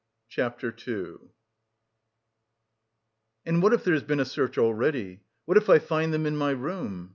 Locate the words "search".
4.25-4.57